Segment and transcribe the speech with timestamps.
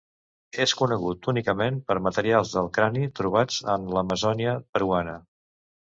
[0.63, 5.19] És conegut únicament per materials del crani trobats en l'Amazònia peruana.